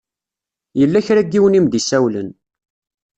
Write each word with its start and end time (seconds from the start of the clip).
Yella 0.79 1.05
kra 1.05 1.21
n 1.23 1.29
yiwen 1.31 1.57
i 1.59 1.59
m-d-isawlen. 1.63 2.29